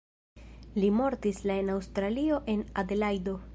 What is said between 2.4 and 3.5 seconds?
en Adelajdo.